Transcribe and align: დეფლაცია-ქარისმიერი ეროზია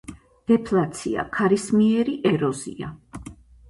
დეფლაცია-ქარისმიერი 0.51 2.19
ეროზია 2.35 2.95